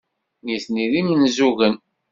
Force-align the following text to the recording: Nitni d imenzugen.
Nitni 0.45 0.85
d 0.91 0.93
imenzugen. 1.01 1.75